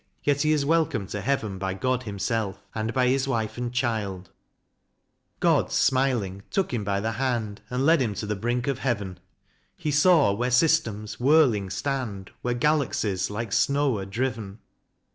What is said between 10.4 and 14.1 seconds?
systems whirling stand, Where galaxies like snow are